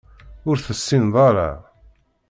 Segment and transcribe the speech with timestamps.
[0.49, 1.49] Ur tessineḍ ara.